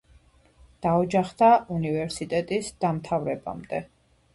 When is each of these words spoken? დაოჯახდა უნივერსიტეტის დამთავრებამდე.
დაოჯახდა 0.85 1.51
უნივერსიტეტის 1.77 2.75
დამთავრებამდე. 2.87 3.89